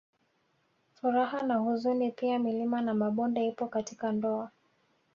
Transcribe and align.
Furaha 0.93 1.43
na 1.43 1.57
huzuni 1.57 2.11
pia 2.11 2.39
milima 2.39 2.81
na 2.81 2.93
mabonde 2.93 3.47
ipo 3.47 3.67
katika 3.67 4.11
ndoa 4.11 4.51